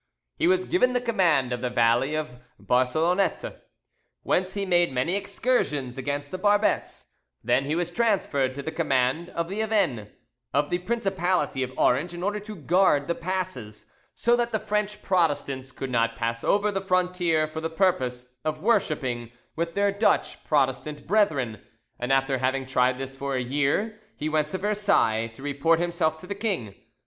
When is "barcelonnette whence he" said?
2.59-4.65